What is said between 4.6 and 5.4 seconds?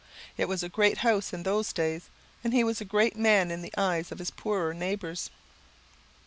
neighbours.